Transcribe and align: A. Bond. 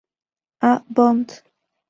A. 0.69 0.81
Bond. 0.89 1.43